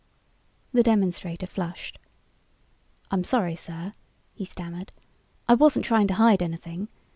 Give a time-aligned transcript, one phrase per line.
[0.73, 1.99] The demonstrator flushed.
[3.11, 3.93] "I'm sorry, sir,"
[4.33, 4.91] he stammered.
[5.47, 6.87] "I wasn't trying to hide anything.